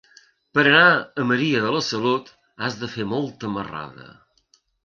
Per 0.57 0.63
anar 0.69 0.85
a 0.93 1.25
Maria 1.33 1.61
de 1.67 1.75
la 1.77 1.83
Salut 1.89 2.33
has 2.65 2.81
de 2.85 2.93
fer 2.97 3.09
molta 3.15 3.55
marrada. 3.59 4.09